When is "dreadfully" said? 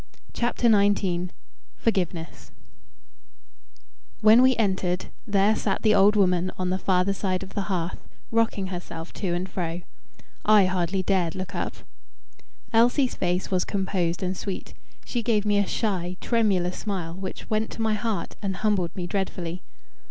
19.05-19.61